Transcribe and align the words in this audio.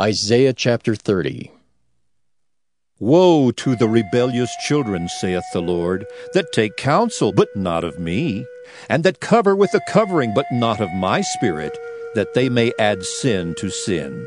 Isaiah 0.00 0.52
chapter 0.52 0.94
30 0.94 1.50
Woe 3.00 3.50
to 3.50 3.74
the 3.74 3.88
rebellious 3.88 4.54
children, 4.64 5.08
saith 5.08 5.42
the 5.52 5.60
Lord, 5.60 6.06
that 6.34 6.52
take 6.52 6.76
counsel, 6.76 7.32
but 7.32 7.48
not 7.56 7.82
of 7.82 7.98
me, 7.98 8.46
and 8.88 9.02
that 9.02 9.18
cover 9.18 9.56
with 9.56 9.74
a 9.74 9.80
covering, 9.88 10.34
but 10.34 10.46
not 10.52 10.80
of 10.80 10.92
my 10.92 11.20
spirit, 11.20 11.76
that 12.14 12.34
they 12.34 12.48
may 12.48 12.72
add 12.78 13.04
sin 13.04 13.56
to 13.58 13.70
sin. 13.70 14.24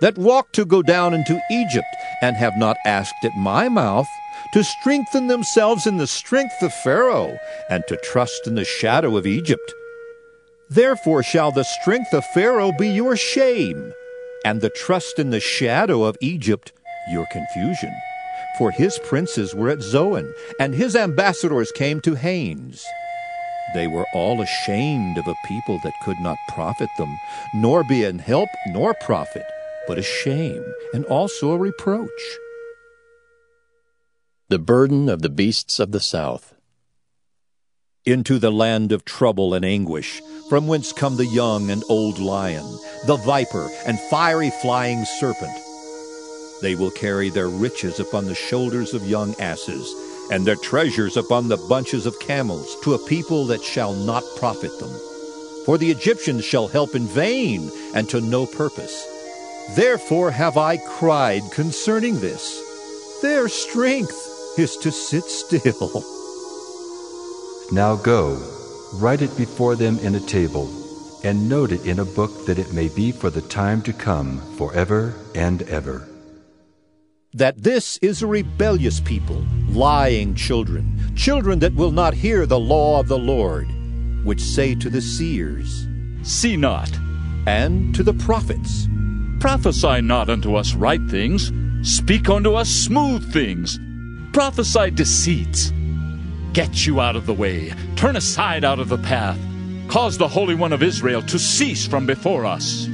That 0.00 0.18
walk 0.18 0.50
to 0.54 0.64
go 0.64 0.82
down 0.82 1.14
into 1.14 1.40
Egypt, 1.52 1.94
and 2.20 2.34
have 2.34 2.56
not 2.56 2.76
asked 2.84 3.24
at 3.24 3.36
my 3.36 3.68
mouth, 3.68 4.08
to 4.54 4.64
strengthen 4.64 5.28
themselves 5.28 5.86
in 5.86 5.98
the 5.98 6.08
strength 6.08 6.60
of 6.62 6.74
Pharaoh, 6.74 7.38
and 7.70 7.84
to 7.86 7.96
trust 7.98 8.48
in 8.48 8.56
the 8.56 8.64
shadow 8.64 9.16
of 9.16 9.28
Egypt. 9.28 9.72
Therefore 10.68 11.22
shall 11.22 11.52
the 11.52 11.62
strength 11.62 12.12
of 12.12 12.24
Pharaoh 12.34 12.72
be 12.76 12.88
your 12.88 13.16
shame 13.16 13.94
and 14.44 14.60
the 14.60 14.70
trust 14.70 15.18
in 15.18 15.30
the 15.30 15.40
shadow 15.40 16.04
of 16.04 16.16
Egypt 16.20 16.72
your 17.10 17.26
confusion. 17.30 17.92
For 18.58 18.70
his 18.70 18.98
princes 18.98 19.54
were 19.54 19.70
at 19.70 19.82
Zoan, 19.82 20.34
and 20.60 20.74
his 20.74 20.94
ambassadors 20.94 21.72
came 21.72 22.00
to 22.02 22.14
Hanes. 22.14 22.84
They 23.74 23.86
were 23.86 24.06
all 24.14 24.42
ashamed 24.42 25.16
of 25.16 25.26
a 25.26 25.34
people 25.46 25.80
that 25.82 25.94
could 26.02 26.20
not 26.20 26.36
profit 26.48 26.90
them, 26.98 27.16
nor 27.54 27.82
be 27.84 28.04
an 28.04 28.18
help 28.18 28.50
nor 28.68 28.94
profit, 28.94 29.46
but 29.86 29.98
a 29.98 30.02
shame, 30.02 30.64
and 30.92 31.04
also 31.06 31.52
a 31.52 31.58
reproach. 31.58 32.10
The 34.48 34.58
burden 34.58 35.08
of 35.08 35.22
the 35.22 35.30
beasts 35.30 35.80
of 35.80 35.92
the 35.92 36.00
south. 36.00 36.54
Into 38.04 38.40
the 38.40 38.50
land 38.50 38.90
of 38.90 39.04
trouble 39.04 39.54
and 39.54 39.64
anguish, 39.64 40.20
from 40.48 40.66
whence 40.66 40.92
come 40.92 41.16
the 41.16 41.24
young 41.24 41.70
and 41.70 41.84
old 41.88 42.18
lion, 42.18 42.66
the 43.06 43.14
viper 43.14 43.70
and 43.86 43.96
fiery 44.10 44.50
flying 44.60 45.04
serpent. 45.04 45.56
They 46.62 46.74
will 46.74 46.90
carry 46.90 47.30
their 47.30 47.48
riches 47.48 48.00
upon 48.00 48.24
the 48.24 48.34
shoulders 48.34 48.92
of 48.92 49.06
young 49.06 49.40
asses, 49.40 49.94
and 50.32 50.44
their 50.44 50.56
treasures 50.56 51.16
upon 51.16 51.46
the 51.46 51.56
bunches 51.68 52.04
of 52.04 52.18
camels, 52.18 52.76
to 52.82 52.94
a 52.94 53.06
people 53.06 53.46
that 53.46 53.62
shall 53.62 53.94
not 53.94 54.24
profit 54.34 54.76
them. 54.80 54.90
For 55.64 55.78
the 55.78 55.92
Egyptians 55.92 56.44
shall 56.44 56.66
help 56.66 56.96
in 56.96 57.06
vain, 57.06 57.70
and 57.94 58.08
to 58.08 58.20
no 58.20 58.46
purpose. 58.46 59.06
Therefore 59.76 60.32
have 60.32 60.56
I 60.56 60.78
cried 60.78 61.42
concerning 61.52 62.18
this. 62.18 62.60
Their 63.22 63.46
strength 63.48 64.58
is 64.58 64.76
to 64.78 64.90
sit 64.90 65.22
still. 65.22 66.04
Now 67.72 67.96
go, 67.96 68.38
write 68.96 69.22
it 69.22 69.34
before 69.34 69.76
them 69.76 69.98
in 70.00 70.14
a 70.14 70.20
table 70.20 70.68
and 71.24 71.48
note 71.48 71.72
it 71.72 71.86
in 71.86 72.00
a 72.00 72.04
book 72.04 72.44
that 72.44 72.58
it 72.58 72.74
may 72.74 72.88
be 72.88 73.12
for 73.12 73.30
the 73.30 73.40
time 73.40 73.80
to 73.82 73.94
come, 73.94 74.42
forever 74.58 75.14
and 75.34 75.62
ever. 75.62 76.06
That 77.32 77.62
this 77.62 77.96
is 78.02 78.20
a 78.20 78.26
rebellious 78.26 79.00
people, 79.00 79.42
lying 79.70 80.34
children, 80.34 81.14
children 81.16 81.60
that 81.60 81.74
will 81.74 81.92
not 81.92 82.12
hear 82.12 82.44
the 82.44 82.60
law 82.60 83.00
of 83.00 83.08
the 83.08 83.18
Lord, 83.18 83.68
which 84.22 84.42
say 84.42 84.74
to 84.74 84.90
the 84.90 85.00
seers, 85.00 85.86
See 86.22 86.58
not, 86.58 86.90
and 87.46 87.94
to 87.94 88.02
the 88.02 88.12
prophets, 88.12 88.86
Prophesy 89.40 90.02
not 90.02 90.28
unto 90.28 90.56
us 90.56 90.74
right 90.74 91.00
things, 91.08 91.50
speak 91.80 92.28
unto 92.28 92.52
us 92.52 92.68
smooth 92.68 93.32
things, 93.32 93.80
prophesy 94.34 94.90
deceits. 94.90 95.72
Get 96.52 96.86
you 96.86 97.00
out 97.00 97.16
of 97.16 97.24
the 97.24 97.32
way, 97.32 97.72
turn 97.96 98.14
aside 98.14 98.62
out 98.62 98.78
of 98.78 98.90
the 98.90 98.98
path. 98.98 99.38
Cause 99.88 100.18
the 100.18 100.28
Holy 100.28 100.54
One 100.54 100.74
of 100.74 100.82
Israel 100.82 101.22
to 101.22 101.38
cease 101.38 101.86
from 101.86 102.04
before 102.04 102.44
us. 102.44 102.88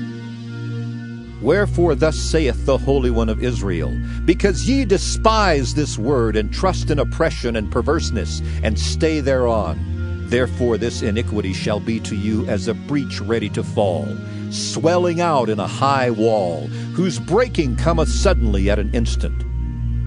Wherefore 1.42 1.96
thus 1.96 2.16
saith 2.16 2.66
the 2.66 2.78
Holy 2.78 3.10
One 3.10 3.28
of 3.28 3.42
Israel, 3.42 3.92
Because 4.24 4.68
ye 4.68 4.84
despise 4.84 5.74
this 5.74 5.98
word, 5.98 6.36
and 6.36 6.52
trust 6.52 6.92
in 6.92 7.00
oppression 7.00 7.56
and 7.56 7.68
perverseness, 7.68 8.42
and 8.62 8.78
stay 8.78 9.18
thereon, 9.18 10.28
therefore 10.28 10.78
this 10.78 11.02
iniquity 11.02 11.52
shall 11.52 11.80
be 11.80 11.98
to 12.00 12.14
you 12.14 12.46
as 12.46 12.68
a 12.68 12.74
breach 12.74 13.20
ready 13.20 13.48
to 13.48 13.64
fall, 13.64 14.06
swelling 14.50 15.20
out 15.20 15.48
in 15.48 15.58
a 15.58 15.66
high 15.66 16.10
wall, 16.10 16.68
whose 16.94 17.18
breaking 17.18 17.74
cometh 17.74 18.08
suddenly 18.08 18.70
at 18.70 18.78
an 18.78 18.94
instant. 18.94 19.44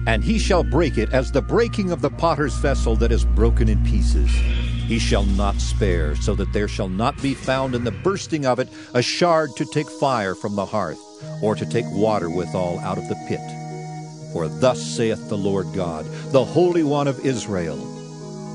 And 0.06 0.24
he 0.24 0.38
shall 0.38 0.64
break 0.64 0.98
it 0.98 1.12
as 1.12 1.30
the 1.30 1.42
breaking 1.42 1.92
of 1.92 2.00
the 2.00 2.10
potter's 2.10 2.54
vessel 2.54 2.96
that 2.96 3.12
is 3.12 3.24
broken 3.24 3.68
in 3.68 3.84
pieces. 3.84 4.30
He 4.30 4.98
shall 4.98 5.24
not 5.24 5.60
spare, 5.60 6.16
so 6.16 6.34
that 6.34 6.52
there 6.52 6.68
shall 6.68 6.88
not 6.88 7.20
be 7.22 7.34
found 7.34 7.74
in 7.74 7.84
the 7.84 7.92
bursting 7.92 8.44
of 8.44 8.58
it 8.58 8.68
a 8.94 9.02
shard 9.02 9.50
to 9.56 9.64
take 9.64 9.88
fire 9.88 10.34
from 10.34 10.56
the 10.56 10.66
hearth, 10.66 10.98
or 11.40 11.54
to 11.54 11.64
take 11.64 11.86
water 11.90 12.28
withal 12.28 12.80
out 12.80 12.98
of 12.98 13.08
the 13.08 13.16
pit. 13.28 13.40
For 14.32 14.48
thus 14.48 14.82
saith 14.82 15.28
the 15.28 15.38
Lord 15.38 15.66
God, 15.74 16.04
the 16.32 16.44
Holy 16.44 16.82
One 16.82 17.06
of 17.06 17.24
Israel 17.24 17.78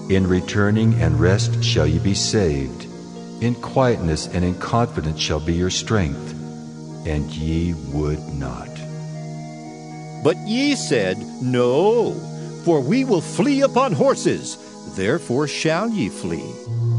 In 0.09 0.27
returning 0.27 0.95
and 0.95 1.19
rest 1.19 1.63
shall 1.63 1.87
ye 1.87 1.99
be 1.99 2.13
saved, 2.13 2.85
in 3.41 3.55
quietness 3.55 4.27
and 4.27 4.43
in 4.43 4.55
confidence 4.55 5.19
shall 5.19 5.39
be 5.39 5.53
your 5.53 5.69
strength, 5.69 6.33
and 7.07 7.31
ye 7.31 7.73
would 7.93 8.19
not. 8.33 8.66
But 10.23 10.37
ye 10.47 10.75
said, 10.75 11.17
No, 11.41 12.13
for 12.63 12.81
we 12.81 13.05
will 13.05 13.21
flee 13.21 13.61
upon 13.61 13.93
horses 13.93 14.57
Therefore 14.97 15.47
shall 15.47 15.89
ye 15.91 16.09
flee, 16.09 16.51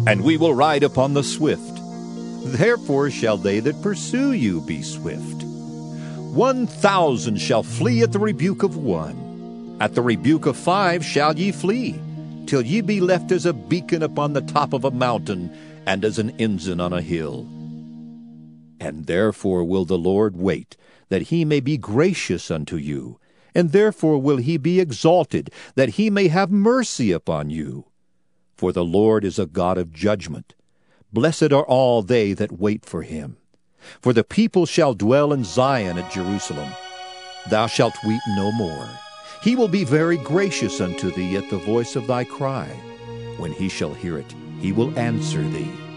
and 0.06 0.22
we 0.22 0.36
will 0.36 0.54
ride 0.54 0.84
upon 0.84 1.14
the 1.14 1.24
swift. 1.24 1.80
Therefore 2.44 3.10
shall 3.10 3.36
they 3.36 3.58
that 3.58 3.82
pursue 3.82 4.34
you 4.34 4.60
be 4.60 4.82
swift. 4.82 5.42
One 5.42 6.68
thousand 6.68 7.40
shall 7.40 7.64
flee 7.64 8.02
at 8.02 8.12
the 8.12 8.20
rebuke 8.20 8.62
of 8.62 8.76
one. 8.76 9.76
At 9.80 9.96
the 9.96 10.02
rebuke 10.02 10.46
of 10.46 10.56
five 10.56 11.04
shall 11.04 11.36
ye 11.36 11.50
flee, 11.50 11.98
till 12.46 12.62
ye 12.62 12.82
be 12.82 13.00
left 13.00 13.32
as 13.32 13.46
a 13.46 13.52
beacon 13.52 14.04
upon 14.04 14.32
the 14.32 14.42
top 14.42 14.72
of 14.72 14.84
a 14.84 14.92
mountain, 14.92 15.50
and 15.84 16.04
as 16.04 16.20
an 16.20 16.30
ensign 16.38 16.80
on 16.80 16.92
a 16.92 17.02
hill. 17.02 17.48
And 18.78 19.06
therefore 19.06 19.64
will 19.64 19.86
the 19.86 19.98
Lord 19.98 20.36
wait, 20.36 20.76
that 21.08 21.22
he 21.22 21.44
may 21.44 21.60
be 21.60 21.76
gracious 21.76 22.50
unto 22.50 22.76
you, 22.76 23.18
and 23.54 23.72
therefore 23.72 24.18
will 24.18 24.36
he 24.36 24.56
be 24.56 24.80
exalted, 24.80 25.50
that 25.74 25.90
he 25.90 26.10
may 26.10 26.28
have 26.28 26.50
mercy 26.50 27.12
upon 27.12 27.50
you. 27.50 27.86
For 28.56 28.72
the 28.72 28.84
Lord 28.84 29.24
is 29.24 29.38
a 29.38 29.46
God 29.46 29.78
of 29.78 29.92
judgment. 29.92 30.54
Blessed 31.12 31.52
are 31.52 31.64
all 31.64 32.02
they 32.02 32.32
that 32.34 32.52
wait 32.52 32.84
for 32.84 33.02
him. 33.02 33.36
For 34.00 34.12
the 34.12 34.24
people 34.24 34.66
shall 34.66 34.94
dwell 34.94 35.32
in 35.32 35.44
Zion 35.44 35.98
at 35.98 36.12
Jerusalem. 36.12 36.70
Thou 37.48 37.66
shalt 37.66 37.94
weep 38.06 38.20
no 38.36 38.52
more. 38.52 38.88
He 39.42 39.56
will 39.56 39.68
be 39.68 39.84
very 39.84 40.18
gracious 40.18 40.80
unto 40.80 41.10
thee 41.10 41.36
at 41.36 41.48
the 41.48 41.58
voice 41.58 41.96
of 41.96 42.06
thy 42.06 42.24
cry. 42.24 42.66
When 43.38 43.52
he 43.52 43.68
shall 43.68 43.94
hear 43.94 44.18
it, 44.18 44.34
he 44.60 44.72
will 44.72 44.96
answer 44.98 45.42
thee. 45.42 45.87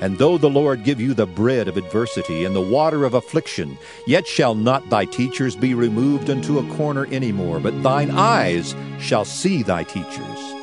And 0.00 0.16
though 0.16 0.38
the 0.38 0.50
Lord 0.50 0.84
give 0.84 1.00
you 1.00 1.14
the 1.14 1.26
bread 1.26 1.68
of 1.68 1.76
adversity 1.76 2.44
and 2.44 2.54
the 2.54 2.60
water 2.60 3.04
of 3.04 3.14
affliction, 3.14 3.76
yet 4.06 4.26
shall 4.26 4.54
not 4.54 4.88
thy 4.90 5.04
teachers 5.04 5.56
be 5.56 5.74
removed 5.74 6.30
unto 6.30 6.58
a 6.58 6.76
corner 6.76 7.06
any 7.06 7.32
more, 7.32 7.60
but 7.60 7.82
thine 7.82 8.10
eyes 8.10 8.74
shall 9.00 9.24
see 9.24 9.62
thy 9.62 9.82
teachers 9.82 10.58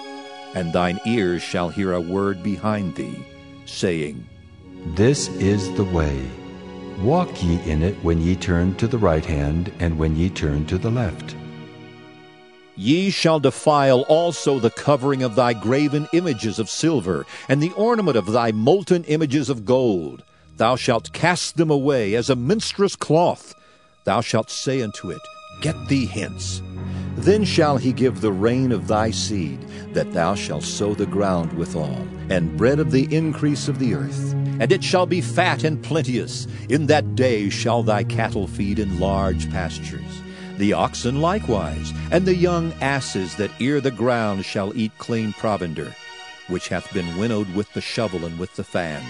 and 0.56 0.72
thine 0.72 1.00
ears 1.06 1.44
shall 1.44 1.70
hear 1.70 1.94
a 1.94 2.02
word 2.02 2.42
behind 2.42 2.96
thee, 2.96 3.24
saying, 3.66 4.26
This 4.96 5.28
is 5.36 5.72
the 5.74 5.84
way. 5.84 6.28
Walk 7.02 7.44
ye 7.44 7.62
in 7.70 7.84
it 7.84 7.96
when 8.04 8.22
ye 8.22 8.36
turn 8.38 8.74
to 8.76 8.88
the 8.88 8.98
right 8.98 9.26
hand, 9.26 9.72
and 9.80 10.00
when 10.00 10.16
ye 10.16 10.30
turn 10.30 10.66
to 10.68 10.78
the 10.78 10.90
left. 10.90 11.36
Ye 12.76 13.10
shall 13.10 13.40
defile 13.40 14.02
also 14.02 14.60
the 14.60 14.70
covering 14.70 15.24
of 15.24 15.36
thy 15.36 15.54
graven 15.54 16.10
images 16.12 16.60
of 16.60 16.70
silver, 16.70 17.26
and 17.48 17.64
the 17.64 17.72
ornament 17.72 18.18
of 18.18 18.32
thy 18.32 18.52
molten 18.52 19.04
images 19.06 19.50
of 19.50 19.66
gold. 19.66 20.24
Thou 20.58 20.76
shalt 20.76 21.14
cast 21.14 21.58
them 21.58 21.70
away 21.70 22.16
as 22.16 22.30
a 22.30 22.36
menstruous 22.36 22.96
cloth. 22.96 23.54
Thou 24.04 24.22
shalt 24.22 24.50
say 24.50 24.82
unto 24.82 25.10
it, 25.10 25.22
Get 25.62 25.76
thee 25.88 26.06
hence. 26.06 26.62
Then 27.16 27.46
shall 27.46 27.78
he 27.78 27.94
give 27.94 28.20
the 28.20 28.32
rain 28.32 28.74
of 28.74 28.88
thy 28.88 29.12
seed, 29.12 29.62
that 29.94 30.12
thou 30.12 30.36
shalt 30.36 30.64
sow 30.64 30.94
the 30.94 31.06
ground 31.06 31.54
withal, 31.54 32.06
and 32.30 32.58
bread 32.58 32.80
of 32.80 32.92
the 32.92 33.14
increase 33.16 33.70
of 33.70 33.80
the 33.80 33.94
earth. 33.94 34.34
And 34.60 34.72
it 34.72 34.84
shall 34.84 35.06
be 35.06 35.22
fat 35.22 35.64
and 35.64 35.82
plenteous. 35.82 36.46
In 36.70 36.88
that 36.88 37.16
day 37.16 37.50
shall 37.50 37.84
thy 37.84 38.04
cattle 38.04 38.48
feed 38.48 38.80
in 38.80 39.00
large 39.00 39.50
pastures. 39.50 40.22
The 40.58 40.74
oxen 40.74 41.20
likewise, 41.20 41.94
and 42.12 42.26
the 42.26 42.36
young 42.36 42.74
asses 42.82 43.36
that 43.36 43.52
ear 43.60 43.82
the 43.82 43.92
ground 43.92 44.46
shall 44.46 44.76
eat 44.76 44.98
clean 44.98 45.34
provender, 45.34 45.94
which 46.48 46.70
hath 46.70 46.94
been 46.94 47.18
winnowed 47.18 47.54
with 47.54 47.74
the 47.74 47.82
shovel 47.82 48.24
and 48.24 48.40
with 48.40 48.56
the 48.56 48.64
fan. 48.64 49.04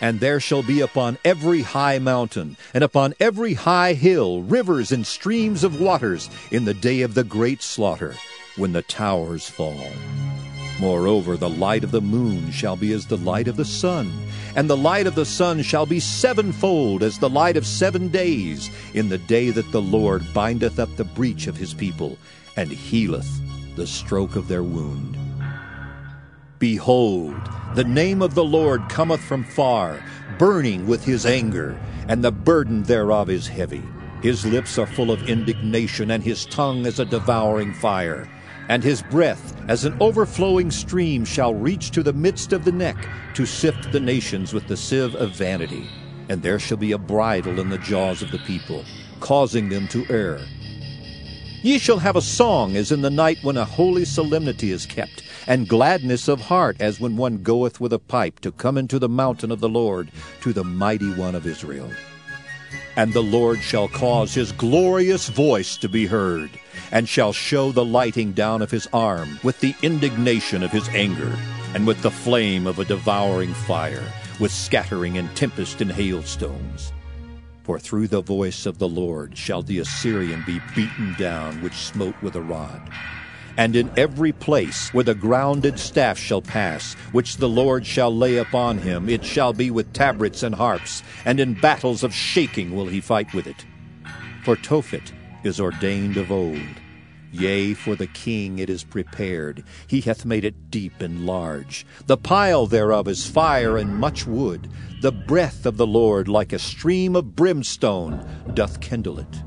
And 0.00 0.20
there 0.20 0.40
shall 0.40 0.62
be 0.62 0.80
upon 0.82 1.16
every 1.24 1.62
high 1.62 1.98
mountain, 1.98 2.58
and 2.74 2.84
upon 2.84 3.14
every 3.18 3.54
high 3.54 3.94
hill, 3.94 4.42
rivers 4.42 4.92
and 4.92 5.06
streams 5.06 5.64
of 5.64 5.80
waters 5.80 6.28
in 6.50 6.66
the 6.66 6.74
day 6.74 7.00
of 7.00 7.14
the 7.14 7.24
great 7.24 7.62
slaughter, 7.62 8.14
when 8.56 8.72
the 8.72 8.82
towers 8.82 9.48
fall. 9.48 9.88
Moreover, 10.78 11.38
the 11.38 11.48
light 11.48 11.84
of 11.84 11.90
the 11.90 12.02
moon 12.02 12.50
shall 12.50 12.76
be 12.76 12.92
as 12.92 13.06
the 13.06 13.16
light 13.16 13.48
of 13.48 13.56
the 13.56 13.64
sun, 13.64 14.12
and 14.54 14.68
the 14.68 14.76
light 14.76 15.06
of 15.06 15.14
the 15.14 15.24
sun 15.24 15.62
shall 15.62 15.86
be 15.86 16.00
sevenfold 16.00 17.02
as 17.02 17.18
the 17.18 17.30
light 17.30 17.56
of 17.56 17.66
seven 17.66 18.08
days, 18.08 18.70
in 18.92 19.08
the 19.08 19.18
day 19.18 19.50
that 19.50 19.70
the 19.72 19.80
Lord 19.80 20.22
bindeth 20.34 20.78
up 20.78 20.94
the 20.96 21.04
breach 21.04 21.46
of 21.46 21.56
his 21.56 21.72
people, 21.72 22.18
and 22.56 22.70
healeth 22.70 23.40
the 23.74 23.86
stroke 23.86 24.36
of 24.36 24.48
their 24.48 24.62
wound. 24.62 25.16
Behold, 26.58 27.34
the 27.74 27.84
name 27.84 28.20
of 28.20 28.34
the 28.34 28.44
Lord 28.44 28.86
cometh 28.90 29.20
from 29.22 29.44
far, 29.44 30.02
burning 30.38 30.86
with 30.86 31.04
his 31.04 31.24
anger, 31.24 31.78
and 32.06 32.22
the 32.22 32.32
burden 32.32 32.82
thereof 32.82 33.30
is 33.30 33.48
heavy. 33.48 33.82
His 34.22 34.44
lips 34.44 34.78
are 34.78 34.86
full 34.86 35.10
of 35.10 35.28
indignation, 35.28 36.10
and 36.10 36.22
his 36.22 36.44
tongue 36.46 36.84
is 36.84 36.98
a 36.98 37.04
devouring 37.06 37.72
fire 37.72 38.28
and 38.68 38.82
his 38.82 39.02
breath 39.02 39.54
as 39.68 39.84
an 39.84 39.96
overflowing 40.00 40.70
stream 40.70 41.24
shall 41.24 41.54
reach 41.54 41.90
to 41.92 42.02
the 42.02 42.12
midst 42.12 42.52
of 42.52 42.64
the 42.64 42.72
neck 42.72 42.96
to 43.34 43.46
sift 43.46 43.92
the 43.92 44.00
nations 44.00 44.52
with 44.52 44.66
the 44.66 44.76
sieve 44.76 45.14
of 45.14 45.30
vanity. 45.36 45.88
And 46.28 46.42
there 46.42 46.58
shall 46.58 46.76
be 46.76 46.92
a 46.92 46.98
bridle 46.98 47.60
in 47.60 47.68
the 47.68 47.78
jaws 47.78 48.22
of 48.22 48.30
the 48.30 48.38
people, 48.38 48.84
causing 49.20 49.68
them 49.68 49.86
to 49.88 50.04
err. 50.10 50.40
Ye 51.62 51.78
shall 51.78 51.98
have 51.98 52.16
a 52.16 52.20
song 52.20 52.76
as 52.76 52.92
in 52.92 53.02
the 53.02 53.10
night 53.10 53.38
when 53.42 53.56
a 53.56 53.64
holy 53.64 54.04
solemnity 54.04 54.70
is 54.70 54.86
kept, 54.86 55.22
and 55.46 55.68
gladness 55.68 56.28
of 56.28 56.40
heart 56.40 56.76
as 56.80 57.00
when 57.00 57.16
one 57.16 57.42
goeth 57.42 57.80
with 57.80 57.92
a 57.92 57.98
pipe 57.98 58.40
to 58.40 58.52
come 58.52 58.76
into 58.76 58.98
the 58.98 59.08
mountain 59.08 59.50
of 59.50 59.60
the 59.60 59.68
Lord, 59.68 60.10
to 60.42 60.52
the 60.52 60.64
mighty 60.64 61.12
one 61.14 61.34
of 61.34 61.46
Israel. 61.46 61.90
And 62.96 63.12
the 63.12 63.22
Lord 63.22 63.60
shall 63.60 63.88
cause 63.88 64.32
his 64.32 64.52
glorious 64.52 65.28
voice 65.28 65.76
to 65.78 65.88
be 65.88 66.06
heard 66.06 66.50
and 66.90 67.08
shall 67.08 67.32
show 67.32 67.70
the 67.70 67.84
lighting 67.84 68.32
down 68.32 68.62
of 68.62 68.70
his 68.70 68.88
arm 68.92 69.38
with 69.42 69.60
the 69.60 69.74
indignation 69.82 70.62
of 70.62 70.72
his 70.72 70.88
anger, 70.90 71.36
and 71.74 71.86
with 71.86 72.00
the 72.00 72.10
flame 72.10 72.66
of 72.66 72.78
a 72.78 72.84
devouring 72.84 73.52
fire, 73.52 74.12
with 74.40 74.50
scattering 74.50 75.18
and 75.18 75.34
tempest 75.36 75.80
and 75.80 75.92
hailstones. 75.92 76.92
For 77.64 77.78
through 77.78 78.08
the 78.08 78.22
voice 78.22 78.64
of 78.64 78.78
the 78.78 78.88
Lord 78.88 79.36
shall 79.36 79.62
the 79.62 79.80
Assyrian 79.80 80.42
be 80.46 80.60
beaten 80.74 81.14
down, 81.18 81.60
which 81.62 81.74
smote 81.74 82.14
with 82.22 82.36
a 82.36 82.40
rod. 82.40 82.80
And 83.56 83.74
in 83.74 83.90
every 83.96 84.32
place 84.32 84.92
where 84.92 85.04
the 85.04 85.14
grounded 85.14 85.78
staff 85.78 86.18
shall 86.18 86.42
pass, 86.42 86.94
which 87.12 87.38
the 87.38 87.48
Lord 87.48 87.86
shall 87.86 88.14
lay 88.14 88.36
upon 88.36 88.78
him, 88.78 89.08
it 89.08 89.24
shall 89.24 89.52
be 89.52 89.70
with 89.70 89.92
tabrets 89.92 90.42
and 90.42 90.54
harps, 90.54 91.02
and 91.24 91.40
in 91.40 91.54
battles 91.54 92.02
of 92.02 92.14
shaking 92.14 92.76
will 92.76 92.86
he 92.86 93.00
fight 93.00 93.32
with 93.32 93.46
it. 93.46 93.64
For 94.44 94.56
Tophet 94.56 95.12
is 95.42 95.60
ordained 95.60 96.16
of 96.16 96.30
old. 96.30 96.60
Yea, 97.32 97.74
for 97.74 97.96
the 97.96 98.06
king 98.06 98.58
it 98.58 98.70
is 98.70 98.84
prepared. 98.84 99.64
He 99.86 100.00
hath 100.00 100.24
made 100.24 100.44
it 100.44 100.70
deep 100.70 101.00
and 101.00 101.26
large. 101.26 101.84
The 102.06 102.16
pile 102.16 102.66
thereof 102.66 103.08
is 103.08 103.26
fire 103.26 103.76
and 103.76 103.94
much 103.96 104.26
wood. 104.26 104.70
The 105.02 105.12
breath 105.12 105.66
of 105.66 105.76
the 105.76 105.86
Lord, 105.86 106.28
like 106.28 106.52
a 106.52 106.58
stream 106.58 107.14
of 107.14 107.36
brimstone, 107.36 108.26
doth 108.54 108.80
kindle 108.80 109.18
it. 109.18 109.42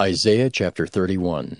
Isaiah 0.00 0.48
chapter 0.48 0.86
31 0.86 1.58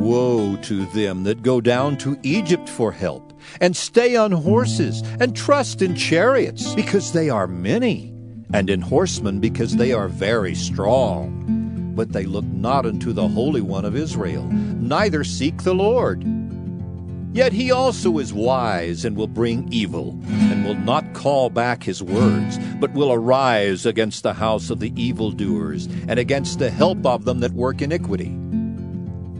Woe 0.00 0.56
to 0.62 0.86
them 0.86 1.24
that 1.24 1.42
go 1.42 1.60
down 1.60 1.98
to 1.98 2.18
Egypt 2.22 2.70
for 2.70 2.90
help, 2.90 3.34
and 3.60 3.76
stay 3.76 4.16
on 4.16 4.32
horses, 4.32 5.02
and 5.20 5.36
trust 5.36 5.82
in 5.82 5.94
chariots, 5.94 6.74
because 6.74 7.12
they 7.12 7.28
are 7.28 7.46
many 7.46 8.14
and 8.54 8.70
in 8.70 8.80
horsemen 8.80 9.40
because 9.40 9.76
they 9.76 9.92
are 9.92 10.08
very 10.08 10.54
strong. 10.54 11.92
But 11.94 12.12
they 12.12 12.24
look 12.24 12.46
not 12.46 12.86
unto 12.86 13.12
the 13.12 13.28
Holy 13.28 13.60
One 13.60 13.84
of 13.84 13.94
Israel, 13.94 14.46
neither 14.46 15.22
seek 15.22 15.62
the 15.62 15.74
Lord. 15.74 16.24
Yet 17.32 17.52
he 17.52 17.70
also 17.70 18.18
is 18.18 18.34
wise 18.34 19.04
and 19.04 19.16
will 19.16 19.28
bring 19.28 19.72
evil, 19.72 20.18
and 20.26 20.64
will 20.64 20.74
not 20.74 21.14
call 21.14 21.48
back 21.48 21.84
his 21.84 22.02
words, 22.02 22.58
but 22.80 22.92
will 22.92 23.12
arise 23.12 23.86
against 23.86 24.24
the 24.24 24.32
house 24.32 24.68
of 24.68 24.80
the 24.80 24.92
evildoers, 25.00 25.86
and 26.08 26.18
against 26.18 26.58
the 26.58 26.70
help 26.70 27.06
of 27.06 27.24
them 27.24 27.38
that 27.40 27.52
work 27.52 27.82
iniquity. 27.82 28.30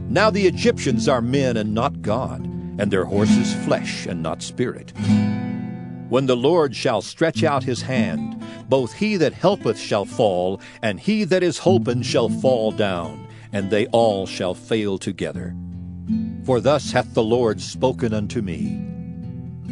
Now 0.09 0.29
the 0.29 0.47
Egyptians 0.47 1.09
are 1.09 1.21
men 1.21 1.57
and 1.57 1.73
not 1.73 2.01
God, 2.01 2.45
and 2.77 2.91
their 2.91 3.05
horses 3.05 3.53
flesh 3.65 4.05
and 4.05 4.23
not 4.23 4.41
spirit. 4.41 4.93
When 6.07 6.27
the 6.27 6.37
Lord 6.37 6.73
shall 6.73 7.01
stretch 7.01 7.43
out 7.43 7.63
his 7.63 7.81
hand, 7.81 8.41
both 8.69 8.93
he 8.93 9.17
that 9.17 9.33
helpeth 9.33 9.77
shall 9.77 10.05
fall, 10.05 10.61
and 10.81 10.97
he 10.97 11.25
that 11.25 11.43
is 11.43 11.59
holpen 11.59 12.03
shall 12.03 12.29
fall 12.29 12.71
down, 12.71 13.27
and 13.51 13.69
they 13.69 13.87
all 13.87 14.25
shall 14.25 14.53
fail 14.53 14.97
together. 14.97 15.53
For 16.51 16.59
thus 16.59 16.91
hath 16.91 17.13
the 17.13 17.23
Lord 17.23 17.61
spoken 17.61 18.13
unto 18.13 18.41
me. 18.41 18.85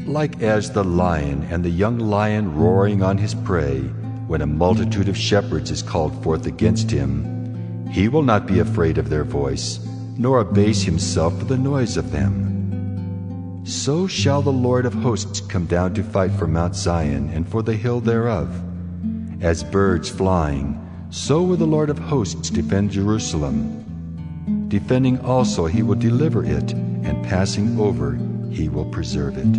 Like 0.05 0.41
as 0.41 0.71
the 0.71 0.85
lion 0.85 1.45
and 1.51 1.61
the 1.61 1.69
young 1.69 1.99
lion 1.99 2.55
roaring 2.55 3.03
on 3.03 3.17
his 3.17 3.35
prey, 3.35 3.81
when 4.27 4.41
a 4.41 4.47
multitude 4.47 5.09
of 5.09 5.17
shepherds 5.17 5.71
is 5.71 5.83
called 5.83 6.23
forth 6.23 6.45
against 6.45 6.89
him, 6.89 7.85
he 7.91 8.07
will 8.07 8.21
not 8.21 8.47
be 8.47 8.59
afraid 8.59 8.97
of 8.97 9.09
their 9.09 9.25
voice, 9.25 9.85
nor 10.17 10.39
abase 10.39 10.81
himself 10.81 11.37
for 11.37 11.43
the 11.43 11.57
noise 11.57 11.97
of 11.97 12.13
them. 12.13 13.61
So 13.65 14.07
shall 14.07 14.41
the 14.41 14.49
Lord 14.49 14.85
of 14.85 14.93
hosts 14.93 15.41
come 15.41 15.65
down 15.65 15.93
to 15.95 16.01
fight 16.01 16.31
for 16.31 16.47
Mount 16.47 16.77
Zion 16.77 17.29
and 17.31 17.45
for 17.45 17.61
the 17.61 17.75
hill 17.75 17.99
thereof. 17.99 18.49
As 19.41 19.65
birds 19.65 20.07
flying, 20.07 20.79
so 21.09 21.41
will 21.41 21.57
the 21.57 21.67
Lord 21.67 21.89
of 21.89 21.99
hosts 21.99 22.49
defend 22.49 22.91
Jerusalem. 22.91 23.78
Defending 24.69 25.19
also 25.19 25.65
he 25.65 25.83
will 25.83 25.95
deliver 25.95 26.43
it, 26.45 26.71
and 26.71 27.25
passing 27.25 27.77
over 27.79 28.17
he 28.49 28.69
will 28.69 28.85
preserve 28.85 29.37
it. 29.37 29.53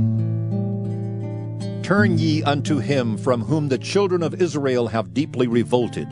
Turn 1.84 2.18
ye 2.18 2.42
unto 2.42 2.78
him 2.78 3.18
from 3.18 3.42
whom 3.42 3.68
the 3.68 3.78
children 3.78 4.22
of 4.22 4.40
Israel 4.40 4.88
have 4.88 5.12
deeply 5.12 5.46
revolted. 5.46 6.08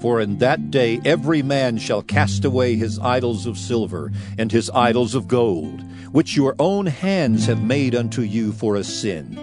For 0.00 0.20
in 0.20 0.38
that 0.38 0.70
day 0.70 1.00
every 1.04 1.42
man 1.42 1.78
shall 1.78 2.02
cast 2.02 2.44
away 2.44 2.74
his 2.74 2.98
idols 2.98 3.46
of 3.46 3.56
silver 3.56 4.12
and 4.36 4.52
his 4.52 4.68
idols 4.70 5.14
of 5.14 5.28
gold 5.28 5.84
which 6.12 6.36
your 6.36 6.54
own 6.58 6.86
hands 6.86 7.46
have 7.46 7.64
made 7.64 7.94
unto 7.94 8.22
you 8.22 8.52
for 8.52 8.76
a 8.76 8.84
sin. 8.84 9.38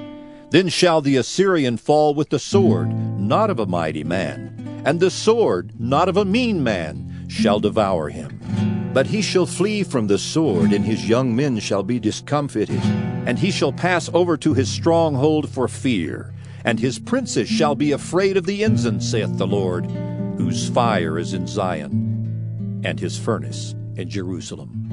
Then 0.52 0.69
shall 0.69 1.02
the 1.02 1.18
Assyrian 1.18 1.78
fall 1.78 2.13
with 2.13 2.30
the 2.30 2.40
sword, 2.40 2.90
not 3.19 3.50
of 3.50 3.60
a 3.60 3.66
mighty 3.66 4.04
man, 4.04 4.81
and 4.86 5.00
the 5.00 5.12
sword, 5.12 5.74
not 5.80 6.07
of 6.07 6.18
a 6.18 6.25
mean 6.25 6.63
man, 6.63 7.25
shall 7.28 7.60
devour 7.60 8.10
him. 8.10 8.40
But 8.94 9.07
he 9.07 9.21
shall 9.21 9.45
flee 9.45 9.83
from 9.83 10.07
the 10.07 10.18
sword, 10.18 10.74
and 10.74 10.83
his 10.83 11.07
young 11.07 11.36
men 11.36 11.59
shall 11.59 11.83
be 11.83 12.00
discomfited, 12.00 12.81
and 13.25 13.38
he 13.38 13.51
shall 13.51 13.71
pass 13.71 14.09
over 14.13 14.36
to 14.38 14.53
his 14.53 14.69
stronghold 14.69 15.47
for 15.50 15.68
fear, 15.68 16.33
and 16.65 16.80
his 16.80 16.97
princes 16.97 17.47
shall 17.47 17.75
be 17.75 17.91
afraid 17.91 18.36
of 18.36 18.45
the 18.45 18.63
ensign, 18.63 19.00
saith 19.00 19.38
the 19.38 19.47
Lord, 19.47 19.86
whose 20.37 20.69
fire 20.69 21.19
is 21.19 21.33
in 21.33 21.45
Zion, 21.45 22.81
and 22.83 22.99
his 22.99 23.18
furnace 23.18 23.75
in 23.95 24.09
Jerusalem. 24.09 24.90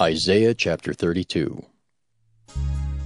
Isaiah 0.00 0.54
chapter 0.54 0.92
32 0.92 1.62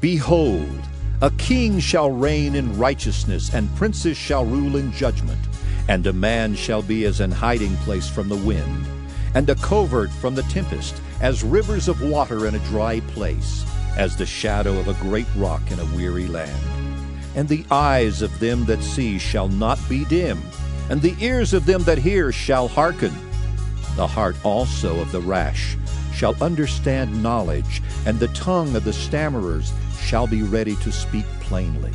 Behold, 0.00 0.80
a 1.23 1.30
king 1.38 1.78
shall 1.78 2.11
reign 2.11 2.54
in 2.54 2.76
righteousness, 2.76 3.54
and 3.54 3.75
princes 3.76 4.16
shall 4.16 4.44
rule 4.44 4.76
in 4.76 4.92
judgment. 4.92 5.40
And 5.88 6.07
a 6.07 6.12
man 6.12 6.55
shall 6.55 6.83
be 6.83 7.05
as 7.05 7.21
an 7.21 7.31
hiding 7.31 7.76
place 7.79 8.09
from 8.09 8.29
the 8.29 8.37
wind, 8.37 8.87
and 9.35 9.49
a 9.50 9.55
covert 9.57 10.11
from 10.11 10.35
the 10.35 10.43
tempest, 10.45 11.00
as 11.21 11.45
rivers 11.45 11.88
of 11.88 12.03
water 12.03 12.47
in 12.47 12.55
a 12.55 12.67
dry 12.67 13.00
place, 13.00 13.64
as 13.97 14.17
the 14.17 14.26
shadow 14.26 14.79
of 14.79 14.88
a 14.88 14.95
great 14.95 15.26
rock 15.37 15.62
in 15.71 15.79
a 15.79 15.97
weary 15.97 16.26
land. 16.26 16.62
And 17.35 17.49
the 17.49 17.64
eyes 17.71 18.23
of 18.23 18.38
them 18.41 18.64
that 18.67 18.83
see 18.83 19.19
shall 19.19 19.49
not 19.49 19.79
be 19.88 20.05
dim, 20.05 20.41
and 20.88 21.03
the 21.03 21.17
ears 21.21 21.53
of 21.53 21.67
them 21.67 21.83
that 21.85 21.99
hear 21.99 22.33
shall 22.33 22.69
hearken. 22.69 23.12
The 23.97 24.07
heart 24.07 24.37
also 24.45 25.00
of 25.00 25.12
the 25.12 25.21
rash 25.21 25.76
shall 26.12 26.37
understand 26.43 27.23
knowledge, 27.23 27.83
and 28.07 28.19
the 28.19 28.29
tongue 28.29 28.75
of 28.76 28.85
the 28.85 28.93
stammerers 28.93 29.73
shall 30.00 30.26
be 30.26 30.43
ready 30.43 30.76
to 30.76 30.93
speak 30.93 31.26
plainly. 31.41 31.93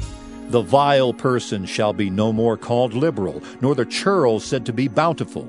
The 0.49 0.61
vile 0.61 1.13
person 1.13 1.65
shall 1.65 1.93
be 1.93 2.09
no 2.09 2.33
more 2.33 2.57
called 2.57 2.95
liberal, 2.95 3.43
nor 3.61 3.75
the 3.75 3.85
churl 3.85 4.39
said 4.39 4.65
to 4.65 4.73
be 4.73 4.87
bountiful. 4.87 5.47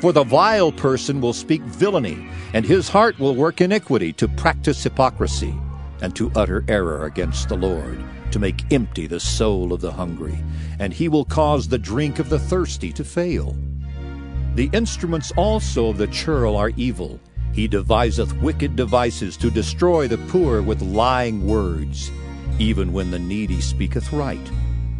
For 0.00 0.12
the 0.12 0.24
vile 0.24 0.72
person 0.72 1.20
will 1.20 1.34
speak 1.34 1.60
villainy, 1.62 2.26
and 2.54 2.64
his 2.64 2.88
heart 2.88 3.18
will 3.18 3.34
work 3.34 3.60
iniquity 3.60 4.14
to 4.14 4.28
practice 4.28 4.82
hypocrisy, 4.82 5.54
and 6.00 6.16
to 6.16 6.32
utter 6.34 6.64
error 6.68 7.04
against 7.04 7.50
the 7.50 7.56
Lord, 7.56 8.02
to 8.30 8.38
make 8.38 8.72
empty 8.72 9.06
the 9.06 9.20
soul 9.20 9.74
of 9.74 9.82
the 9.82 9.92
hungry, 9.92 10.42
and 10.78 10.94
he 10.94 11.10
will 11.10 11.26
cause 11.26 11.68
the 11.68 11.78
drink 11.78 12.18
of 12.18 12.30
the 12.30 12.38
thirsty 12.38 12.92
to 12.94 13.04
fail. 13.04 13.54
The 14.54 14.70
instruments 14.72 15.32
also 15.36 15.88
of 15.88 15.98
the 15.98 16.06
churl 16.06 16.56
are 16.56 16.72
evil, 16.76 17.20
he 17.52 17.68
deviseth 17.68 18.32
wicked 18.40 18.74
devices 18.74 19.36
to 19.36 19.50
destroy 19.50 20.08
the 20.08 20.18
poor 20.28 20.62
with 20.62 20.80
lying 20.80 21.46
words, 21.46 22.10
even 22.60 22.92
when 22.92 23.10
the 23.10 23.18
needy 23.18 23.60
speaketh 23.60 24.12
right. 24.12 24.50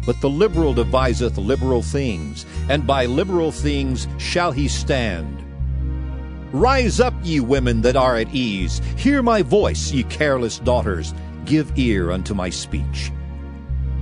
But 0.05 0.19
the 0.19 0.29
liberal 0.29 0.73
deviseth 0.73 1.37
liberal 1.37 1.83
things, 1.83 2.45
and 2.69 2.87
by 2.87 3.05
liberal 3.05 3.51
things 3.51 4.07
shall 4.17 4.51
he 4.51 4.67
stand. 4.67 5.37
Rise 6.51 6.99
up, 6.99 7.13
ye 7.23 7.39
women 7.39 7.81
that 7.81 7.95
are 7.95 8.17
at 8.17 8.33
ease. 8.33 8.81
Hear 8.97 9.21
my 9.21 9.41
voice, 9.41 9.91
ye 9.91 10.03
careless 10.03 10.59
daughters. 10.59 11.13
Give 11.45 11.71
ear 11.77 12.11
unto 12.11 12.33
my 12.33 12.49
speech. 12.49 13.11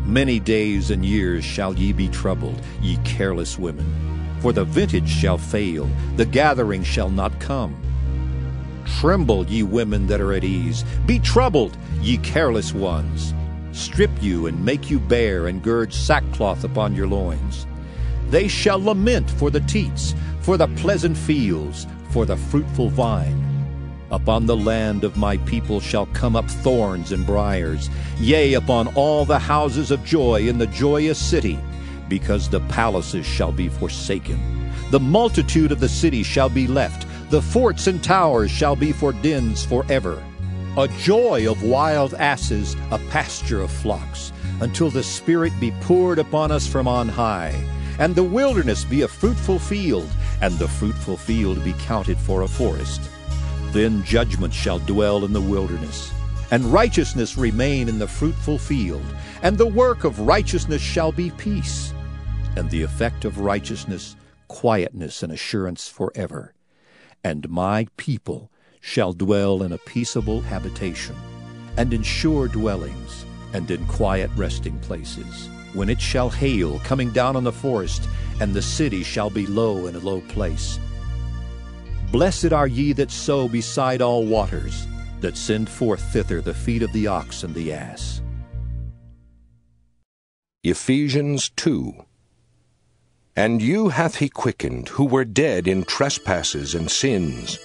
Many 0.06 0.40
days 0.40 0.90
and 0.90 1.06
years 1.06 1.46
shall 1.46 1.76
ye 1.76 1.94
be 1.94 2.08
troubled, 2.08 2.60
ye 2.82 2.98
careless 3.04 3.60
women. 3.60 3.86
For 4.40 4.54
the 4.54 4.64
vintage 4.64 5.10
shall 5.10 5.38
fail, 5.38 5.88
the 6.16 6.26
gathering 6.26 6.84
shall 6.84 7.10
not 7.10 7.40
come. 7.40 7.76
Tremble, 9.00 9.46
ye 9.46 9.62
women 9.62 10.08
that 10.08 10.22
are 10.22 10.34
at 10.34 10.44
ease. 10.44 10.84
Be 11.06 11.20
troubled, 11.20 11.78
ye 12.02 12.18
careless 12.18 12.74
ones. 12.74 13.34
Strip 13.80 14.12
you 14.22 14.48
and 14.48 14.66
make 14.66 14.90
you 14.90 15.00
bare, 15.00 15.48
and 15.48 15.64
gird 15.64 15.94
sackcloth 15.94 16.66
upon 16.66 16.94
your 16.94 17.08
loins. 17.08 17.66
They 18.30 18.50
shall 18.50 18.78
lament 18.78 19.32
for 19.32 19.50
the 19.50 19.62
teats, 19.62 20.14
for 20.42 20.58
the 20.58 20.68
pleasant 20.76 21.16
fields, 21.16 21.88
for 22.10 22.26
the 22.26 22.36
fruitful 22.36 22.90
vine. 22.90 23.42
Upon 24.12 24.46
the 24.46 24.58
land 24.58 25.06
of 25.06 25.16
my 25.16 25.38
people 25.38 25.80
shall 25.80 26.08
come 26.08 26.36
up 26.36 26.50
thorns 26.50 27.14
and 27.14 27.26
briers, 27.26 27.90
yea, 28.20 28.56
upon 28.56 28.90
all 28.96 29.24
the 29.24 29.40
houses 29.40 29.92
of 29.92 30.04
joy 30.04 30.46
in 30.46 30.58
the 30.58 30.68
joyous 30.68 31.18
city, 31.18 31.58
because 32.10 32.50
the 32.50 32.60
palaces 32.68 33.26
shall 33.26 33.54
be 33.54 33.70
forsaken. 33.70 34.38
The 34.92 35.00
multitude 35.00 35.72
of 35.72 35.80
the 35.80 35.88
city 35.88 36.22
shall 36.22 36.50
be 36.50 36.68
left, 36.68 37.08
the 37.30 37.42
forts 37.42 37.88
and 37.88 38.04
towers 38.04 38.52
shall 38.52 38.76
be 38.76 38.92
for 38.92 39.14
dens 39.14 39.64
forever. 39.64 40.22
A 40.80 40.88
joy 40.88 41.46
of 41.52 41.62
wild 41.62 42.14
asses, 42.14 42.78
a 42.90 43.00
pasture 43.10 43.60
of 43.60 43.70
flocks, 43.70 44.32
until 44.62 44.90
the 44.90 45.04
Spirit 45.04 45.52
be 45.60 45.72
poured 45.82 46.20
upon 46.20 46.54
us 46.54 46.68
from 46.68 46.88
on 46.88 47.10
high, 47.10 47.54
and 48.00 48.16
the 48.16 48.24
wilderness 48.24 48.86
be 48.86 49.02
a 49.02 49.08
fruitful 49.10 49.60
field, 49.60 50.08
and 50.40 50.58
the 50.58 50.70
fruitful 50.70 51.18
field 51.18 51.62
be 51.66 51.74
counted 51.80 52.18
for 52.18 52.44
a 52.44 52.48
forest. 52.48 53.02
Then 53.74 54.06
judgment 54.06 54.54
shall 54.54 54.80
dwell 54.80 55.26
in 55.26 55.34
the 55.34 55.42
wilderness, 55.42 56.14
and 56.50 56.64
righteousness 56.72 57.38
remain 57.38 57.90
in 57.90 58.00
the 58.00 58.08
fruitful 58.08 58.58
field, 58.58 59.04
and 59.44 59.58
the 59.58 59.68
work 59.68 60.06
of 60.06 60.22
righteousness 60.22 60.82
shall 60.82 61.12
be 61.12 61.30
peace, 61.32 61.94
and 62.56 62.70
the 62.70 62.84
effect 62.84 63.26
of 63.26 63.40
righteousness 63.40 64.16
quietness 64.48 65.24
and 65.24 65.34
assurance 65.34 65.90
forever. 65.90 66.54
And 67.22 67.50
my 67.50 67.88
people 67.98 68.50
shall 68.82 69.14
dwell 69.14 69.64
in 69.64 69.72
a 69.72 69.78
peaceable 69.80 70.42
habitation, 70.42 71.16
and 71.78 71.94
in 71.94 72.04
sure 72.04 72.48
dwellings, 72.48 73.26
and 73.54 73.70
in 73.72 73.86
quiet 73.88 74.30
resting 74.36 74.80
places. 74.80 75.50
When 75.74 75.90
it 75.90 76.02
shall 76.02 76.30
hail, 76.30 76.80
coming 76.80 77.12
down 77.12 77.36
on 77.36 77.44
the 77.44 77.52
forest, 77.52 78.08
and 78.40 78.54
the 78.54 78.62
city 78.62 79.04
shall 79.04 79.30
be 79.30 79.46
low 79.46 79.88
in 79.88 79.96
a 79.96 80.00
low 80.00 80.22
place. 80.22 80.80
Blessed 82.12 82.54
are 82.54 82.68
ye 82.68 82.94
that 82.94 83.12
sow 83.12 83.48
beside 83.48 84.02
all 84.02 84.26
waters, 84.26 84.88
that 85.22 85.38
send 85.38 85.70
forth 85.70 86.02
thither 86.12 86.42
the 86.42 86.54
feet 86.54 86.82
of 86.82 86.92
the 86.94 87.08
ox 87.08 87.44
and 87.44 87.54
the 87.54 87.72
ass. 87.72 88.22
Ephesians 90.64 91.50
2 91.56 91.94
And 93.36 93.62
you 93.62 93.90
hath 93.90 94.16
he 94.16 94.28
quickened, 94.28 94.90
who 94.90 95.06
were 95.06 95.26
dead 95.26 95.68
in 95.68 95.84
trespasses 95.84 96.74
and 96.74 96.90
sins, 96.90 97.60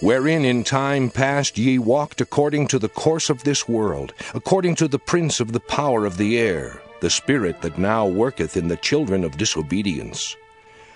wherein 0.00 0.44
in 0.44 0.64
time 0.64 1.10
past 1.10 1.58
ye 1.58 1.78
walked 1.78 2.20
according 2.20 2.66
to 2.68 2.78
the 2.78 2.88
course 2.88 3.30
of 3.30 3.44
this 3.44 3.68
world, 3.68 4.12
according 4.34 4.74
to 4.74 4.88
the 4.88 4.98
prince 4.98 5.40
of 5.40 5.52
the 5.52 5.60
power 5.60 6.04
of 6.04 6.16
the 6.16 6.38
air, 6.38 6.80
the 7.00 7.10
spirit 7.10 7.62
that 7.62 7.78
now 7.78 8.06
worketh 8.06 8.56
in 8.56 8.68
the 8.68 8.76
children 8.76 9.24
of 9.24 9.36
disobedience 9.36 10.36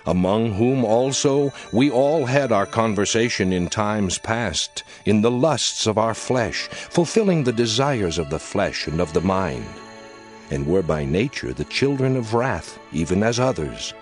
among 0.05 0.53
whom 0.53 0.83
also 0.83 1.53
we 1.71 1.91
all 1.91 2.25
had 2.25 2.51
our 2.51 2.65
conversation 2.65 3.53
in 3.53 3.67
times 3.67 4.17
past, 4.17 4.83
in 5.05 5.21
the 5.21 5.31
lusts 5.31 5.87
of 5.87 5.97
our 5.97 6.13
flesh, 6.13 6.67
fulfilling 6.67 7.43
the 7.43 7.53
desires 7.53 8.17
of 8.17 8.29
the 8.29 8.39
flesh 8.39 8.87
and 8.87 8.99
of 8.99 9.13
the 9.13 9.21
mind, 9.21 9.65
and 10.49 10.65
were 10.65 10.81
by 10.81 11.05
nature 11.05 11.53
the 11.53 11.65
children 11.65 12.15
of 12.15 12.33
wrath, 12.33 12.79
even 12.91 13.23
as 13.23 13.39
others. 13.39 13.93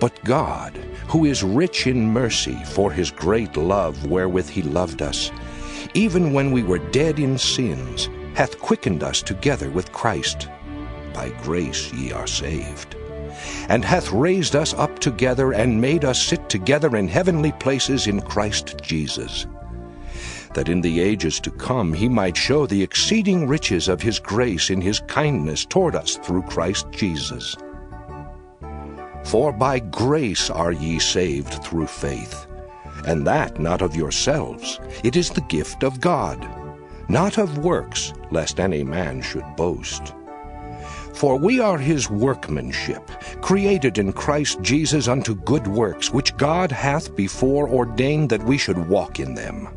But 0.00 0.22
God, 0.24 0.76
who 1.08 1.24
is 1.24 1.42
rich 1.42 1.86
in 1.86 2.12
mercy 2.12 2.58
for 2.66 2.90
his 2.92 3.10
great 3.10 3.56
love 3.56 4.06
wherewith 4.06 4.48
he 4.48 4.62
loved 4.62 5.02
us, 5.02 5.30
even 5.94 6.32
when 6.32 6.52
we 6.52 6.62
were 6.62 6.78
dead 6.78 7.18
in 7.18 7.36
sins, 7.38 8.08
hath 8.34 8.58
quickened 8.58 9.02
us 9.02 9.22
together 9.22 9.70
with 9.70 9.92
Christ. 9.92 10.48
By 11.12 11.30
grace 11.42 11.92
ye 11.92 12.12
are 12.12 12.26
saved 12.26 12.96
and 13.68 13.84
hath 13.84 14.10
raised 14.12 14.56
us 14.56 14.74
up 14.74 14.98
together 14.98 15.52
and 15.52 15.80
made 15.80 16.04
us 16.04 16.20
sit 16.20 16.48
together 16.48 16.96
in 16.96 17.08
heavenly 17.08 17.52
places 17.52 18.06
in 18.06 18.20
Christ 18.20 18.80
Jesus, 18.82 19.46
that 20.54 20.68
in 20.68 20.80
the 20.80 21.00
ages 21.00 21.40
to 21.40 21.50
come 21.50 21.92
he 21.92 22.08
might 22.08 22.36
show 22.36 22.66
the 22.66 22.82
exceeding 22.82 23.46
riches 23.46 23.88
of 23.88 24.02
his 24.02 24.18
grace 24.18 24.70
in 24.70 24.80
his 24.80 25.00
kindness 25.00 25.64
toward 25.64 25.94
us 25.94 26.16
through 26.16 26.42
Christ 26.42 26.86
Jesus. 26.90 27.56
For 29.24 29.52
by 29.52 29.78
grace 29.78 30.50
are 30.50 30.72
ye 30.72 30.98
saved 30.98 31.62
through 31.62 31.86
faith, 31.86 32.46
and 33.06 33.26
that 33.26 33.60
not 33.60 33.82
of 33.82 33.96
yourselves, 33.96 34.80
it 35.04 35.16
is 35.16 35.30
the 35.30 35.42
gift 35.42 35.82
of 35.82 36.00
God, 36.00 36.46
not 37.08 37.38
of 37.38 37.58
works, 37.58 38.12
lest 38.30 38.60
any 38.60 38.84
man 38.84 39.22
should 39.22 39.44
boast. 39.56 40.14
For 41.12 41.36
we 41.36 41.60
are 41.60 41.78
his 41.78 42.08
workmanship, 42.08 43.10
created 43.42 43.98
in 43.98 44.12
Christ 44.12 44.62
Jesus 44.62 45.06
unto 45.06 45.34
good 45.34 45.66
works, 45.66 46.12
which 46.12 46.36
God 46.36 46.72
hath 46.72 47.14
before 47.14 47.68
ordained 47.68 48.30
that 48.30 48.44
we 48.44 48.56
should 48.56 48.88
walk 48.88 49.20
in 49.20 49.34
them. 49.34 49.68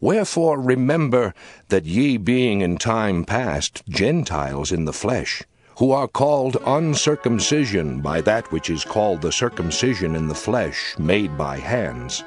Wherefore 0.00 0.60
remember 0.60 1.34
that 1.68 1.84
ye 1.84 2.16
being 2.16 2.60
in 2.60 2.78
time 2.78 3.24
past 3.24 3.82
Gentiles 3.88 4.70
in 4.70 4.84
the 4.84 4.92
flesh, 4.92 5.42
who 5.78 5.92
are 5.92 6.08
called 6.08 6.56
uncircumcision 6.66 8.00
by 8.00 8.20
that 8.20 8.50
which 8.50 8.68
is 8.68 8.84
called 8.84 9.22
the 9.22 9.30
circumcision 9.30 10.16
in 10.16 10.26
the 10.26 10.34
flesh, 10.34 10.96
made 10.98 11.38
by 11.38 11.56
hands, 11.56 12.24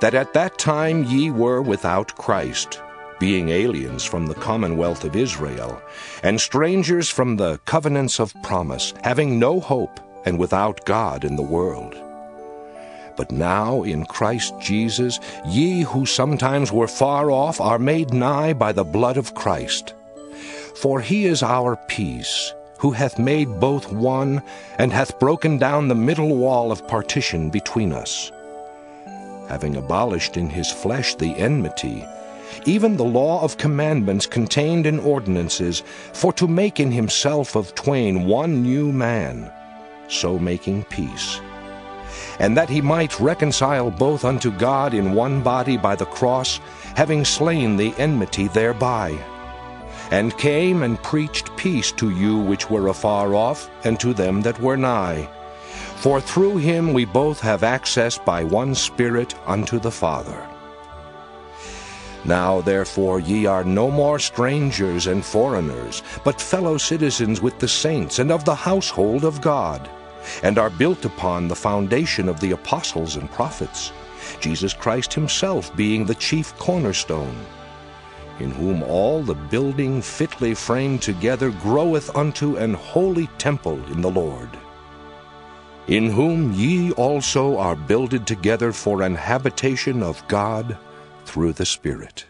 that 0.00 0.14
at 0.14 0.32
that 0.32 0.56
time 0.56 1.04
ye 1.04 1.30
were 1.30 1.60
without 1.60 2.16
Christ, 2.16 2.80
being 3.20 3.50
aliens 3.50 4.02
from 4.02 4.26
the 4.26 4.34
commonwealth 4.34 5.04
of 5.04 5.14
Israel, 5.14 5.80
and 6.22 6.40
strangers 6.40 7.10
from 7.10 7.36
the 7.36 7.60
covenants 7.66 8.18
of 8.18 8.34
promise, 8.42 8.94
having 9.02 9.38
no 9.38 9.60
hope 9.60 10.00
and 10.24 10.38
without 10.38 10.86
God 10.86 11.22
in 11.22 11.36
the 11.36 11.42
world. 11.42 11.94
But 13.14 13.30
now 13.30 13.82
in 13.82 14.06
Christ 14.06 14.54
Jesus, 14.58 15.20
ye 15.46 15.82
who 15.82 16.06
sometimes 16.06 16.72
were 16.72 16.88
far 16.88 17.30
off 17.30 17.60
are 17.60 17.78
made 17.78 18.14
nigh 18.14 18.54
by 18.54 18.72
the 18.72 18.84
blood 18.84 19.18
of 19.18 19.34
Christ. 19.34 19.92
For 20.74 21.00
he 21.00 21.26
is 21.26 21.42
our 21.42 21.76
peace, 21.88 22.52
who 22.78 22.90
hath 22.90 23.18
made 23.18 23.60
both 23.60 23.92
one, 23.92 24.42
and 24.78 24.92
hath 24.92 25.18
broken 25.18 25.56
down 25.56 25.88
the 25.88 25.94
middle 25.94 26.36
wall 26.36 26.72
of 26.72 26.86
partition 26.88 27.48
between 27.48 27.92
us, 27.92 28.32
having 29.48 29.76
abolished 29.76 30.36
in 30.36 30.50
his 30.50 30.70
flesh 30.70 31.14
the 31.14 31.34
enmity, 31.36 32.04
even 32.66 32.96
the 32.96 33.04
law 33.04 33.42
of 33.42 33.56
commandments 33.56 34.26
contained 34.26 34.86
in 34.86 34.98
ordinances, 35.00 35.82
for 36.12 36.32
to 36.34 36.46
make 36.46 36.80
in 36.80 36.90
himself 36.90 37.56
of 37.56 37.74
twain 37.74 38.26
one 38.26 38.62
new 38.62 38.92
man, 38.92 39.50
so 40.08 40.38
making 40.38 40.82
peace. 40.84 41.40
And 42.38 42.56
that 42.56 42.68
he 42.68 42.80
might 42.80 43.18
reconcile 43.20 43.90
both 43.90 44.24
unto 44.24 44.50
God 44.50 44.92
in 44.92 45.14
one 45.14 45.42
body 45.42 45.76
by 45.76 45.94
the 45.96 46.06
cross, 46.06 46.58
having 46.96 47.24
slain 47.24 47.76
the 47.76 47.94
enmity 47.96 48.48
thereby. 48.48 49.16
And 50.10 50.36
came 50.38 50.82
and 50.82 51.02
preached 51.02 51.56
peace 51.56 51.90
to 51.92 52.10
you 52.10 52.38
which 52.38 52.70
were 52.70 52.88
afar 52.88 53.34
off, 53.34 53.70
and 53.84 53.98
to 54.00 54.12
them 54.14 54.42
that 54.42 54.60
were 54.60 54.76
nigh. 54.76 55.28
For 55.96 56.20
through 56.20 56.58
him 56.58 56.92
we 56.92 57.04
both 57.04 57.40
have 57.40 57.62
access 57.62 58.18
by 58.18 58.44
one 58.44 58.74
Spirit 58.74 59.34
unto 59.46 59.78
the 59.78 59.90
Father. 59.90 60.46
Now 62.24 62.60
therefore 62.60 63.20
ye 63.20 63.46
are 63.46 63.64
no 63.64 63.90
more 63.90 64.18
strangers 64.18 65.06
and 65.06 65.24
foreigners, 65.24 66.02
but 66.24 66.40
fellow 66.40 66.78
citizens 66.78 67.40
with 67.42 67.58
the 67.58 67.68
saints 67.68 68.18
and 68.18 68.30
of 68.30 68.44
the 68.44 68.54
household 68.54 69.24
of 69.24 69.40
God, 69.40 69.88
and 70.42 70.58
are 70.58 70.70
built 70.70 71.04
upon 71.04 71.48
the 71.48 71.56
foundation 71.56 72.28
of 72.28 72.40
the 72.40 72.52
apostles 72.52 73.16
and 73.16 73.30
prophets, 73.30 73.92
Jesus 74.40 74.72
Christ 74.72 75.12
himself 75.12 75.74
being 75.76 76.06
the 76.06 76.14
chief 76.14 76.56
cornerstone, 76.58 77.36
in 78.40 78.50
whom 78.50 78.82
all 78.82 79.22
the 79.22 79.34
building 79.34 80.02
fitly 80.02 80.54
framed 80.54 81.02
together 81.02 81.50
groweth 81.50 82.14
unto 82.16 82.56
an 82.56 82.74
holy 82.74 83.28
temple 83.38 83.82
in 83.92 84.00
the 84.00 84.10
Lord. 84.10 84.48
In 85.86 86.10
whom 86.10 86.52
ye 86.52 86.92
also 86.92 87.58
are 87.58 87.76
builded 87.76 88.26
together 88.26 88.72
for 88.72 89.02
an 89.02 89.14
habitation 89.14 90.02
of 90.02 90.26
God 90.28 90.78
through 91.26 91.52
the 91.52 91.66
Spirit. 91.66 92.24